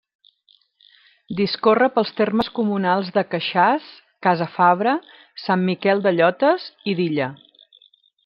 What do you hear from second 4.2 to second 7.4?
Casafabre, Sant Miquel de Llotes i d'Illa.